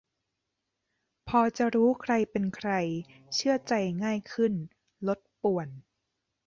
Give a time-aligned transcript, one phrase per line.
[1.27, 2.69] -พอจะรู้ใครเป็นใคร
[3.33, 3.73] เชื่อใจ
[4.03, 4.53] ง่ายขึ้น
[5.07, 5.67] ลดป่วน